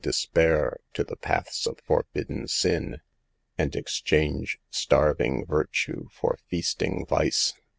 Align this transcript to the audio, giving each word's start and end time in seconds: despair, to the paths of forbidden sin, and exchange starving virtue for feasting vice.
despair, 0.03 0.79
to 0.95 1.03
the 1.03 1.15
paths 1.15 1.67
of 1.67 1.77
forbidden 1.81 2.47
sin, 2.47 2.97
and 3.55 3.75
exchange 3.75 4.59
starving 4.71 5.45
virtue 5.45 6.07
for 6.11 6.39
feasting 6.49 7.05
vice. 7.07 7.53